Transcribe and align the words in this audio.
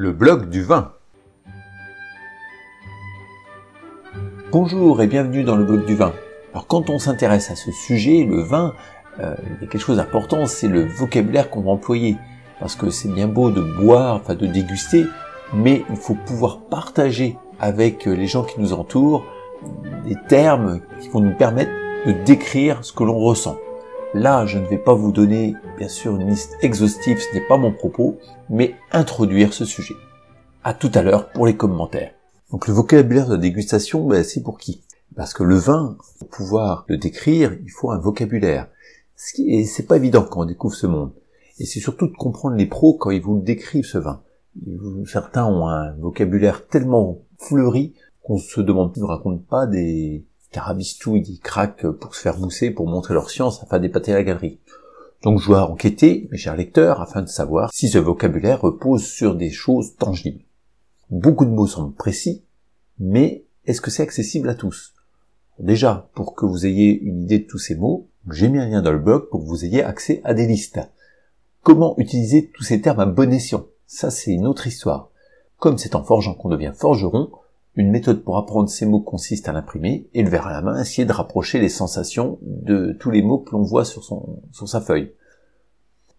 Le 0.00 0.12
blog 0.12 0.48
du 0.48 0.62
vin. 0.62 0.92
Bonjour 4.52 5.02
et 5.02 5.08
bienvenue 5.08 5.42
dans 5.42 5.56
le 5.56 5.64
blog 5.64 5.86
du 5.86 5.96
vin. 5.96 6.12
Alors 6.52 6.68
quand 6.68 6.88
on 6.88 7.00
s'intéresse 7.00 7.50
à 7.50 7.56
ce 7.56 7.72
sujet, 7.72 8.22
le 8.24 8.40
vin, 8.40 8.74
euh, 9.18 9.34
il 9.42 9.50
y 9.54 9.64
a 9.64 9.66
quelque 9.66 9.80
chose 9.80 9.96
d'important, 9.96 10.46
c'est 10.46 10.68
le 10.68 10.84
vocabulaire 10.84 11.50
qu'on 11.50 11.62
va 11.62 11.72
employer. 11.72 12.16
Parce 12.60 12.76
que 12.76 12.90
c'est 12.90 13.08
bien 13.08 13.26
beau 13.26 13.50
de 13.50 13.60
boire, 13.60 14.14
enfin 14.14 14.36
de 14.36 14.46
déguster, 14.46 15.04
mais 15.52 15.84
il 15.90 15.96
faut 15.96 16.14
pouvoir 16.14 16.60
partager 16.70 17.36
avec 17.58 18.04
les 18.04 18.28
gens 18.28 18.44
qui 18.44 18.60
nous 18.60 18.72
entourent 18.74 19.24
des 20.06 20.14
termes 20.28 20.78
qui 21.00 21.08
vont 21.08 21.18
nous 21.18 21.34
permettre 21.34 21.72
de 22.06 22.12
décrire 22.24 22.84
ce 22.84 22.92
que 22.92 23.02
l'on 23.02 23.18
ressent. 23.18 23.56
Là, 24.14 24.46
je 24.46 24.58
ne 24.58 24.66
vais 24.66 24.78
pas 24.78 24.94
vous 24.94 25.12
donner, 25.12 25.54
bien 25.76 25.88
sûr, 25.88 26.16
une 26.16 26.30
liste 26.30 26.56
exhaustive, 26.62 27.18
ce 27.18 27.34
n'est 27.34 27.46
pas 27.46 27.58
mon 27.58 27.72
propos, 27.72 28.16
mais 28.48 28.74
introduire 28.90 29.52
ce 29.52 29.66
sujet. 29.66 29.96
À 30.64 30.72
tout 30.72 30.90
à 30.94 31.02
l'heure 31.02 31.30
pour 31.30 31.46
les 31.46 31.56
commentaires. 31.56 32.14
Donc 32.50 32.68
le 32.68 32.72
vocabulaire 32.72 33.28
de 33.28 33.36
dégustation, 33.36 34.06
ben, 34.06 34.24
c'est 34.24 34.42
pour 34.42 34.56
qui? 34.56 34.82
Parce 35.14 35.34
que 35.34 35.42
le 35.42 35.56
vin, 35.56 35.98
pour 36.18 36.28
pouvoir 36.28 36.86
le 36.88 36.96
décrire, 36.96 37.52
il 37.62 37.70
faut 37.70 37.90
un 37.90 37.98
vocabulaire. 37.98 38.68
Et 39.38 39.66
c'est 39.66 39.86
pas 39.86 39.96
évident 39.96 40.22
quand 40.22 40.40
on 40.40 40.46
découvre 40.46 40.74
ce 40.74 40.86
monde. 40.86 41.12
Et 41.58 41.66
c'est 41.66 41.80
surtout 41.80 42.06
de 42.06 42.16
comprendre 42.16 42.56
les 42.56 42.66
pros 42.66 42.94
quand 42.94 43.10
ils 43.10 43.20
vous 43.20 43.38
décrivent 43.38 43.84
ce 43.84 43.98
vin. 43.98 44.22
Certains 45.04 45.44
ont 45.44 45.68
un 45.68 45.92
vocabulaire 45.96 46.66
tellement 46.66 47.18
fleuri 47.36 47.94
qu'on 48.22 48.38
se 48.38 48.62
demande, 48.62 48.96
ne 48.96 49.04
raconte 49.04 49.46
pas 49.46 49.66
des, 49.66 50.24
carabistouillent, 50.50 51.24
ils 51.28 51.40
craquent 51.40 51.88
pour 51.88 52.14
se 52.14 52.20
faire 52.22 52.38
mousser, 52.38 52.70
pour 52.70 52.86
montrer 52.86 53.14
leur 53.14 53.30
science 53.30 53.62
afin 53.62 53.78
d'épater 53.78 54.12
la 54.12 54.22
galerie. 54.22 54.60
Donc 55.22 55.40
je 55.40 55.46
dois 55.46 55.68
enquêter, 55.68 56.28
mes 56.30 56.38
chers 56.38 56.56
lecteurs, 56.56 57.00
afin 57.00 57.22
de 57.22 57.28
savoir 57.28 57.70
si 57.72 57.88
ce 57.88 57.98
vocabulaire 57.98 58.60
repose 58.60 59.04
sur 59.04 59.34
des 59.34 59.50
choses 59.50 59.96
tangibles. 59.96 60.44
Beaucoup 61.10 61.44
de 61.44 61.50
mots 61.50 61.66
sont 61.66 61.90
précis, 61.90 62.44
mais 62.98 63.44
est-ce 63.66 63.80
que 63.80 63.90
c'est 63.90 64.02
accessible 64.02 64.48
à 64.48 64.54
tous? 64.54 64.94
Déjà, 65.58 66.08
pour 66.14 66.34
que 66.34 66.46
vous 66.46 66.66
ayez 66.66 67.00
une 67.00 67.24
idée 67.24 67.40
de 67.40 67.46
tous 67.46 67.58
ces 67.58 67.74
mots, 67.74 68.08
j'ai 68.30 68.48
mis 68.48 68.58
un 68.58 68.68
lien 68.68 68.82
dans 68.82 68.92
le 68.92 68.98
blog 68.98 69.28
pour 69.28 69.40
que 69.40 69.48
vous 69.48 69.64
ayez 69.64 69.82
accès 69.82 70.20
à 70.22 70.34
des 70.34 70.46
listes. 70.46 70.80
Comment 71.62 71.98
utiliser 71.98 72.50
tous 72.54 72.62
ces 72.62 72.80
termes 72.80 73.00
à 73.00 73.06
bon 73.06 73.32
escient? 73.32 73.66
Ça, 73.86 74.10
c'est 74.10 74.32
une 74.32 74.46
autre 74.46 74.66
histoire. 74.66 75.10
Comme 75.56 75.78
c'est 75.78 75.96
en 75.96 76.04
forgeant 76.04 76.34
qu'on 76.34 76.48
devient 76.48 76.72
forgeron, 76.76 77.30
une 77.78 77.92
méthode 77.92 78.24
pour 78.24 78.36
apprendre 78.36 78.68
ces 78.68 78.86
mots 78.86 79.00
consiste 79.00 79.48
à 79.48 79.52
l'imprimer 79.52 80.08
et 80.12 80.24
le 80.24 80.28
verre 80.28 80.48
à 80.48 80.52
la 80.52 80.62
main, 80.62 80.80
essayer 80.80 81.06
de 81.06 81.12
rapprocher 81.12 81.60
les 81.60 81.68
sensations 81.68 82.38
de 82.42 82.92
tous 82.98 83.12
les 83.12 83.22
mots 83.22 83.38
que 83.38 83.52
l'on 83.52 83.62
voit 83.62 83.84
sur, 83.84 84.02
son, 84.02 84.42
sur 84.50 84.68
sa 84.68 84.80
feuille. 84.80 85.12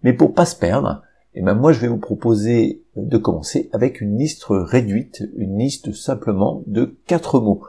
Mais 0.02 0.14
pour 0.14 0.34
pas 0.34 0.46
se 0.46 0.56
perdre, 0.56 1.04
eh 1.34 1.42
ben 1.42 1.56
moi 1.56 1.74
je 1.74 1.82
vais 1.82 1.90
vous 1.90 1.98
proposer 1.98 2.86
de 2.96 3.18
commencer 3.18 3.70
avec 3.74 4.00
une 4.00 4.18
liste 4.18 4.46
réduite, 4.48 5.22
une 5.36 5.60
liste 5.60 5.94
simplement 5.94 6.64
de 6.66 6.98
quatre 7.06 7.42
mots 7.42 7.62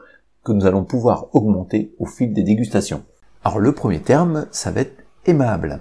que 0.45 0.53
nous 0.53 0.67
allons 0.67 0.85
pouvoir 0.85 1.27
augmenter 1.35 1.93
au 1.99 2.07
fil 2.07 2.33
des 2.33 2.45
dégustations. 2.45 3.03
Alors 3.45 3.59
le 3.59 3.73
premier 3.73 4.01
terme, 4.01 4.47
ça 4.53 4.71
va 4.71 4.83
être 4.83 5.03
aimable. 5.27 5.81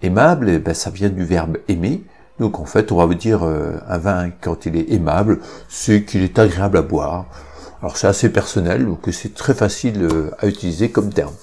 Aimable, 0.00 0.48
eh 0.48 0.58
ben, 0.58 0.74
ça 0.74 0.90
vient 0.90 1.10
du 1.10 1.24
verbe 1.24 1.58
aimer. 1.68 2.02
Donc 2.38 2.58
en 2.58 2.64
fait, 2.64 2.92
on 2.92 2.96
va 2.96 3.06
vous 3.06 3.14
dire 3.14 3.42
euh, 3.44 3.78
un 3.86 3.98
vin 3.98 4.30
quand 4.30 4.66
il 4.66 4.76
est 4.76 4.90
aimable, 4.92 5.40
c'est 5.68 6.04
qu'il 6.04 6.22
est 6.22 6.38
agréable 6.38 6.78
à 6.78 6.82
boire. 6.82 7.26
Alors 7.80 7.96
c'est 7.96 8.06
assez 8.06 8.30
personnel, 8.30 8.86
donc 8.86 9.08
c'est 9.12 9.34
très 9.34 9.54
facile 9.54 10.02
euh, 10.02 10.30
à 10.38 10.46
utiliser 10.46 10.90
comme 10.90 11.12
terme. 11.12 11.34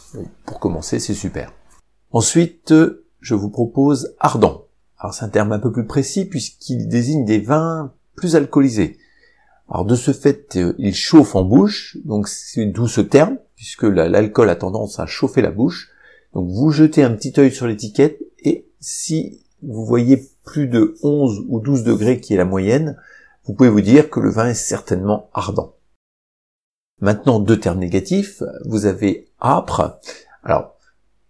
pour 0.46 0.60
commencer, 0.60 1.00
c'est 1.00 1.14
super. 1.14 1.54
Ensuite, 2.12 2.74
je 3.20 3.36
vous 3.36 3.50
propose 3.50 4.16
ardent. 4.20 4.66
Alors 4.98 5.14
c'est 5.14 5.26
un 5.26 5.30
terme 5.30 5.52
un 5.52 5.60
peu 5.60 5.72
plus 5.72 5.86
précis 5.86 6.26
puisqu'il 6.26 6.88
désigne 6.88 7.26
des 7.26 7.40
vins 7.40 7.94
plus 8.16 8.36
alcoolisés. 8.36 8.98
Alors 9.70 9.86
de 9.86 9.96
ce 9.96 10.12
fait, 10.12 10.56
euh, 10.58 10.74
il 10.80 10.96
chauffe 10.96 11.36
en 11.36 11.44
bouche, 11.44 11.98
donc 12.04 12.28
c'est 12.28 12.66
d'où 12.66 12.88
ce 12.88 13.02
terme, 13.02 13.38
puisque 13.56 13.84
l'alcool 13.84 14.50
a 14.50 14.56
tendance 14.56 15.00
à 15.00 15.06
chauffer 15.06 15.42
la 15.42 15.52
bouche. 15.52 15.90
Donc 16.34 16.50
vous 16.50 16.72
jetez 16.72 17.04
un 17.04 17.12
petit 17.12 17.34
œil 17.38 17.52
sur 17.52 17.68
l'étiquette 17.68 18.20
et 18.44 18.68
si 18.80 19.44
vous 19.62 19.86
voyez 19.86 20.30
plus 20.46 20.68
de 20.68 20.96
11 21.04 21.46
ou 21.48 21.60
12 21.60 21.84
degrés 21.84 22.20
qui 22.20 22.34
est 22.34 22.38
la 22.38 22.46
moyenne, 22.46 22.98
vous 23.46 23.54
pouvez 23.54 23.70
vous 23.70 23.82
dire 23.82 24.10
que 24.10 24.20
le 24.20 24.30
vin 24.30 24.50
est 24.50 24.54
certainement 24.54 25.30
ardent. 25.34 25.76
Maintenant, 27.02 27.40
deux 27.40 27.60
termes 27.60 27.80
négatifs. 27.80 28.44
Vous 28.66 28.86
avez 28.86 29.30
âpre. 29.40 30.00
Alors, 30.44 30.76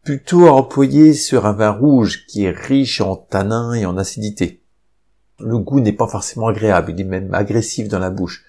plutôt 0.03 0.47
à 0.47 0.53
employer 0.53 1.13
sur 1.13 1.45
un 1.45 1.53
vin 1.53 1.71
rouge 1.71 2.25
qui 2.25 2.45
est 2.45 2.51
riche 2.51 3.01
en 3.01 3.15
tanins 3.15 3.73
et 3.73 3.85
en 3.85 3.97
acidité. 3.97 4.63
Le 5.39 5.57
goût 5.57 5.79
n'est 5.79 5.93
pas 5.93 6.07
forcément 6.07 6.47
agréable, 6.47 6.91
il 6.91 7.01
est 7.01 7.05
même 7.05 7.33
agressif 7.33 7.87
dans 7.87 7.99
la 7.99 8.09
bouche 8.09 8.43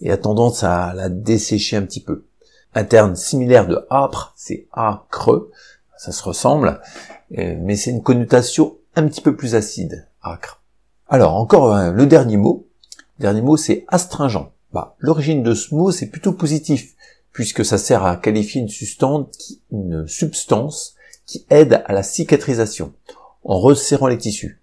et 0.00 0.10
a 0.10 0.16
tendance 0.16 0.62
à 0.64 0.92
la 0.94 1.08
dessécher 1.08 1.76
un 1.76 1.82
petit 1.82 2.02
peu. 2.02 2.26
Un 2.74 2.84
terme 2.84 3.14
similaire 3.14 3.66
de 3.66 3.86
âpre, 3.88 4.34
c'est 4.36 4.66
acre, 4.72 5.48
ça 5.96 6.12
se 6.12 6.22
ressemble, 6.22 6.80
euh, 7.38 7.56
mais 7.60 7.76
c'est 7.76 7.90
une 7.90 8.02
connotation 8.02 8.76
un 8.96 9.06
petit 9.08 9.20
peu 9.20 9.36
plus 9.36 9.54
acide, 9.54 10.08
acre. 10.22 10.62
Alors 11.08 11.34
encore 11.34 11.92
le 11.92 12.06
dernier 12.06 12.36
mot. 12.36 12.66
Dernier 13.18 13.42
mot 13.42 13.56
c'est 13.56 13.84
astringent. 13.88 14.50
Bah, 14.72 14.96
l'origine 14.98 15.42
de 15.42 15.54
ce 15.54 15.74
mot 15.74 15.92
c'est 15.92 16.08
plutôt 16.08 16.32
positif 16.32 16.94
puisque 17.32 17.64
ça 17.64 17.78
sert 17.78 18.04
à 18.04 18.16
qualifier 18.16 18.60
une 18.60 18.68
substance 18.68 19.26
qui, 19.36 19.60
substance 20.06 20.94
qui 21.26 21.44
aide 21.50 21.82
à 21.86 21.92
la 21.92 22.02
cicatrisation 22.02 22.92
en 23.44 23.58
resserrant 23.58 24.06
les 24.06 24.18
tissus. 24.18 24.60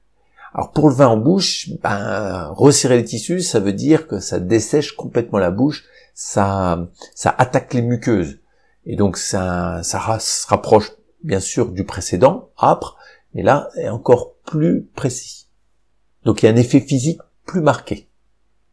Alors 0.54 0.72
pour 0.72 0.90
le 0.90 0.96
vin 0.96 1.08
en 1.08 1.18
bouche, 1.18 1.70
ben, 1.82 2.52
resserrer 2.56 2.98
les 2.98 3.06
tissus, 3.06 3.42
ça 3.42 3.60
veut 3.60 3.74
dire 3.74 4.08
que 4.08 4.20
ça 4.20 4.40
dessèche 4.40 4.94
complètement 4.96 5.40
la 5.40 5.52
bouche, 5.52 5.86
ça, 6.14 6.88
ça 7.16 7.34
attaque 7.38 7.74
les 7.74 7.82
muqueuses. 7.82 8.40
Et 8.86 8.96
donc 8.96 9.18
ça, 9.18 9.82
ça 9.84 10.20
se 10.20 10.48
rapproche 10.48 10.92
bien 11.24 11.40
sûr 11.40 11.72
du 11.72 11.86
précédent, 11.86 12.50
âpre, 12.62 12.98
mais 13.34 13.44
là 13.44 13.70
est 13.76 13.90
encore 13.90 14.36
plus 14.46 14.84
précis. 14.96 15.48
Donc 16.26 16.42
il 16.42 16.46
y 16.46 16.50
a 16.50 16.52
un 16.52 16.58
effet 16.58 16.80
physique 16.80 17.20
plus 17.46 17.62
marqué. 17.62 18.10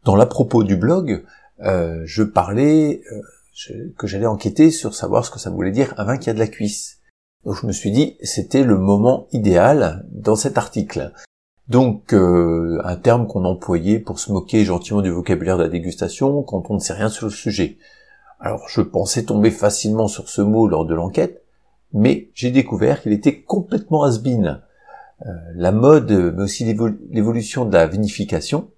Dans 0.03 0.15
l'à 0.15 0.25
propos 0.25 0.63
du 0.63 0.75
blog, 0.75 1.23
euh, 1.61 2.01
je 2.05 2.23
parlais 2.23 3.01
euh, 3.11 3.93
que 3.97 4.07
j'allais 4.07 4.25
enquêter 4.25 4.71
sur 4.71 4.93
savoir 4.93 5.25
ce 5.25 5.31
que 5.31 5.39
ça 5.39 5.49
voulait 5.49 5.71
dire 5.71 5.93
un 5.97 6.05
vin 6.05 6.17
qui 6.17 6.29
a 6.29 6.33
de 6.33 6.39
la 6.39 6.47
cuisse. 6.47 6.99
Donc 7.45 7.55
je 7.55 7.67
me 7.67 7.71
suis 7.71 7.91
dit 7.91 8.17
c'était 8.21 8.63
le 8.63 8.77
moment 8.77 9.27
idéal 9.31 10.05
dans 10.11 10.35
cet 10.35 10.57
article. 10.57 11.13
Donc 11.67 12.13
euh, 12.13 12.81
un 12.83 12.95
terme 12.95 13.27
qu'on 13.27 13.45
employait 13.45 13.99
pour 13.99 14.19
se 14.19 14.31
moquer 14.31 14.65
gentiment 14.65 15.01
du 15.01 15.11
vocabulaire 15.11 15.57
de 15.57 15.63
la 15.63 15.69
dégustation 15.69 16.41
quand 16.43 16.69
on 16.69 16.75
ne 16.75 16.79
sait 16.79 16.93
rien 16.93 17.09
sur 17.09 17.27
le 17.27 17.31
sujet. 17.31 17.77
Alors 18.39 18.67
je 18.69 18.81
pensais 18.81 19.23
tomber 19.23 19.51
facilement 19.51 20.07
sur 20.07 20.29
ce 20.29 20.41
mot 20.41 20.67
lors 20.67 20.85
de 20.85 20.95
l'enquête, 20.95 21.43
mais 21.93 22.29
j'ai 22.33 22.51
découvert 22.51 23.01
qu'il 23.01 23.13
était 23.13 23.41
complètement 23.41 24.03
has 24.03 24.19
euh, 25.25 25.33
la 25.55 25.71
mode, 25.71 26.11
mais 26.35 26.43
aussi 26.43 26.63
l'évolution 26.63 27.65
de 27.65 27.73
la 27.73 27.87
vinification, 27.87 28.71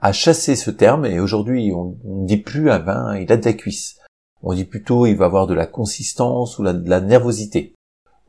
a 0.00 0.12
chassé 0.12 0.56
ce 0.56 0.70
terme 0.70 1.06
et 1.06 1.20
aujourd'hui 1.20 1.72
on 1.72 1.96
ne 2.04 2.26
dit 2.26 2.36
plus 2.36 2.70
un 2.70 2.78
vin 2.78 3.16
il 3.16 3.32
a 3.32 3.36
de 3.36 3.44
la 3.44 3.54
cuisse. 3.54 3.98
On 4.42 4.52
dit 4.52 4.66
plutôt 4.66 5.06
il 5.06 5.16
va 5.16 5.24
avoir 5.24 5.46
de 5.46 5.54
la 5.54 5.66
consistance 5.66 6.58
ou 6.58 6.64
de 6.64 6.90
la 6.90 7.00
nervosité. 7.00 7.74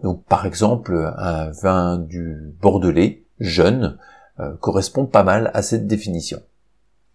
Donc 0.01 0.23
par 0.25 0.45
exemple 0.45 1.13
un 1.17 1.51
vin 1.51 1.97
du 1.97 2.37
Bordelais 2.61 3.25
jeune 3.39 3.97
euh, 4.39 4.55
correspond 4.55 5.05
pas 5.05 5.23
mal 5.23 5.51
à 5.53 5.61
cette 5.61 5.87
définition. 5.87 6.41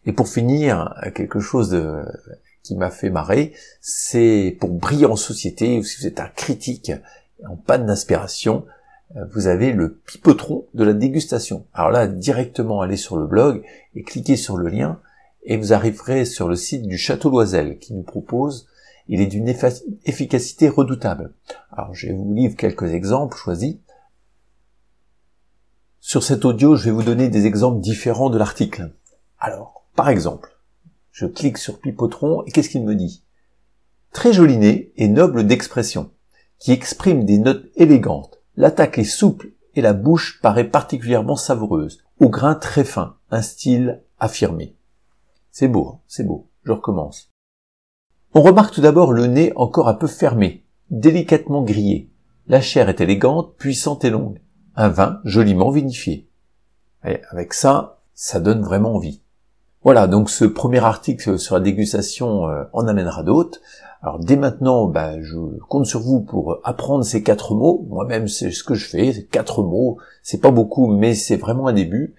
Et 0.05 0.13
pour 0.13 0.29
finir, 0.29 0.95
quelque 1.15 1.39
chose 1.39 1.71
de, 1.71 2.05
qui 2.63 2.77
m'a 2.77 2.91
fait 2.91 3.11
marrer, 3.11 3.53
c'est 3.81 4.57
pour 4.61 4.71
briller 4.71 5.07
en 5.07 5.17
société, 5.17 5.79
ou 5.79 5.83
si 5.83 6.01
vous 6.01 6.07
êtes 6.07 6.21
un 6.21 6.29
critique 6.29 6.93
en 7.49 7.57
panne 7.57 7.87
d'inspiration, 7.87 8.65
euh, 9.17 9.25
vous 9.33 9.47
avez 9.47 9.73
le 9.73 9.95
pipotron 10.07 10.67
de 10.75 10.85
la 10.85 10.93
dégustation. 10.93 11.67
Alors 11.73 11.91
là, 11.91 12.07
directement 12.07 12.81
allez 12.81 12.97
sur 12.97 13.17
le 13.17 13.27
blog 13.27 13.65
et 13.95 14.03
cliquez 14.03 14.37
sur 14.37 14.57
le 14.57 14.69
lien 14.69 15.01
et 15.45 15.57
vous 15.57 15.73
arriverez 15.73 16.25
sur 16.25 16.49
le 16.49 16.57
site 16.57 16.87
du 16.87 16.99
Château 16.99 17.31
Loisel 17.31 17.79
qui 17.79 17.95
nous 17.95 18.03
propose, 18.03 18.69
il 19.09 19.21
est 19.21 19.27
d'une 19.27 19.53
efficacité 20.05 20.69
redoutable. 20.69 21.35
Alors 21.73 21.95
je 21.95 22.13
vous 22.13 22.33
livre 22.33 22.57
quelques 22.57 22.95
exemples 22.95 23.37
choisis. 23.37 23.77
Sur 26.01 26.23
cet 26.23 26.45
audio, 26.45 26.77
je 26.77 26.87
vais 26.87 26.91
vous 26.91 27.03
donner 27.03 27.29
des 27.29 27.47
exemples 27.47 27.81
différents 27.81 28.31
de 28.31 28.39
l'article. 28.39 28.93
Alors, 29.39 29.85
par 29.95 30.09
exemple, 30.09 30.57
je 31.13 31.27
clique 31.27 31.59
sur 31.59 31.79
Pipotron 31.79 32.43
et 32.45 32.51
qu'est-ce 32.51 32.71
qu'il 32.71 32.85
me 32.85 32.95
dit? 32.95 33.25
Très 34.13 34.33
joli 34.33 34.57
nez 34.57 34.93
et 34.97 35.09
noble 35.09 35.47
d'expression, 35.47 36.11
qui 36.59 36.73
exprime 36.73 37.25
des 37.25 37.39
notes 37.39 37.67
élégantes. 37.77 38.41
L'attaque 38.57 38.99
est 38.99 39.05
souple 39.05 39.53
et 39.75 39.83
la 39.83 39.93
bouche 39.93 40.41
paraît 40.43 40.69
particulièrement 40.69 41.37
savoureuse, 41.37 42.03
au 42.19 42.29
grain 42.29 42.55
très 42.55 42.85
fin, 42.85 43.17
un 43.31 43.43
style 43.43 44.03
affirmé. 44.19 44.77
C'est 45.51 45.69
beau, 45.69 45.89
hein, 45.89 46.01
c'est 46.07 46.27
beau. 46.27 46.49
Je 46.65 46.73
recommence. 46.73 47.31
On 48.35 48.43
remarque 48.43 48.75
tout 48.75 48.81
d'abord 48.81 49.13
le 49.13 49.27
nez 49.27 49.53
encore 49.57 49.89
un 49.89 49.95
peu 49.95 50.07
fermé, 50.07 50.65
délicatement 50.91 51.63
grillé. 51.63 52.11
La 52.47 52.61
chair 52.61 52.89
est 52.89 53.01
élégante, 53.01 53.57
puissante 53.57 54.05
et 54.05 54.11
longue. 54.11 54.41
Un 54.75 54.89
vin 54.89 55.21
joliment 55.25 55.71
vinifié. 55.71 56.31
Avec 57.03 57.53
ça, 57.53 58.03
ça 58.15 58.41
donne 58.41 58.63
vraiment 58.63 58.95
envie. 58.95 59.23
Voilà, 59.85 60.07
donc 60.07 60.31
ce 60.31 60.45
premier 60.45 60.79
article 60.79 61.41
sur 61.41 61.57
la 61.57 61.61
dégustation 61.61 62.49
euh, 62.49 62.65
en 62.73 62.87
amènera 62.87 63.25
d'autres. 63.25 63.59
Alors 64.01 64.21
dès 64.21 64.37
maintenant, 64.37 64.87
bah, 64.87 65.21
je 65.21 65.37
compte 65.69 65.87
sur 65.87 66.01
vous 66.01 66.21
pour 66.21 66.59
apprendre 66.63 67.05
ces 67.05 67.25
quatre 67.25 67.55
mots. 67.55 67.85
Moi-même, 67.89 68.29
c'est 68.29 68.53
ce 68.53 68.63
que 68.63 68.75
je 68.75 68.89
fais, 68.89 69.13
ces 69.13 69.25
quatre 69.25 69.65
mots. 69.65 69.99
C'est 70.23 70.41
pas 70.41 70.53
beaucoup, 70.53 70.87
mais 70.87 71.15
c'est 71.15 71.37
vraiment 71.37 71.67
un 71.67 71.73
début. 71.73 72.15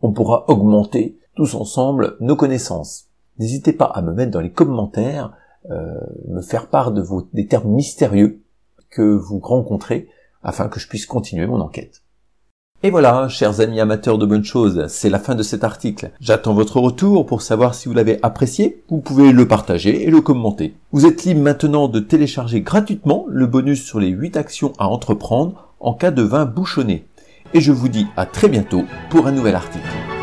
On 0.00 0.12
pourra 0.12 0.44
augmenter 0.48 1.18
tous 1.34 1.56
ensemble 1.56 2.16
nos 2.20 2.36
connaissances. 2.36 3.06
N'hésitez 3.40 3.72
pas 3.72 3.86
à 3.86 4.00
me 4.00 4.12
mettre 4.12 4.30
dans 4.30 4.40
les 4.40 4.52
commentaires, 4.52 5.32
euh, 5.70 5.94
me 6.28 6.40
faire 6.40 6.68
part 6.68 6.92
de 6.92 7.02
vos, 7.02 7.28
des 7.32 7.46
termes 7.46 7.72
mystérieux 7.72 8.42
que 8.90 9.02
vous 9.02 9.40
rencontrez 9.40 10.08
afin 10.44 10.68
que 10.68 10.78
je 10.78 10.88
puisse 10.88 11.06
continuer 11.06 11.46
mon 11.46 11.60
enquête. 11.60 12.02
Et 12.84 12.90
voilà, 12.90 13.26
chers 13.28 13.60
amis 13.60 13.80
amateurs 13.80 14.18
de 14.18 14.26
bonnes 14.26 14.44
choses, 14.44 14.86
c'est 14.86 15.10
la 15.10 15.18
fin 15.18 15.34
de 15.34 15.42
cet 15.42 15.64
article. 15.64 16.12
J'attends 16.20 16.54
votre 16.54 16.78
retour 16.78 17.26
pour 17.26 17.42
savoir 17.42 17.74
si 17.74 17.88
vous 17.88 17.94
l'avez 17.94 18.20
apprécié. 18.22 18.84
Vous 18.88 19.00
pouvez 19.00 19.32
le 19.32 19.48
partager 19.48 20.06
et 20.06 20.10
le 20.10 20.20
commenter. 20.20 20.76
Vous 20.92 21.04
êtes 21.04 21.24
libre 21.24 21.40
maintenant 21.40 21.88
de 21.88 21.98
télécharger 21.98 22.60
gratuitement 22.60 23.26
le 23.28 23.48
bonus 23.48 23.82
sur 23.82 23.98
les 23.98 24.10
8 24.10 24.36
actions 24.36 24.74
à 24.78 24.86
entreprendre 24.86 25.74
en 25.80 25.92
cas 25.92 26.12
de 26.12 26.22
vin 26.22 26.44
bouchonné. 26.44 27.04
Et 27.52 27.60
je 27.60 27.72
vous 27.72 27.88
dis 27.88 28.06
à 28.16 28.26
très 28.26 28.48
bientôt 28.48 28.84
pour 29.10 29.26
un 29.26 29.32
nouvel 29.32 29.56
article. 29.56 30.17